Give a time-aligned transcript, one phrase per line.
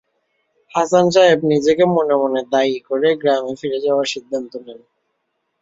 [0.71, 4.79] হাসান সাহেব নিজেকে মনে মনে দায়ী করে গ্রামে ফিরে যাওয়ার সিদ্ধান্ত নেন।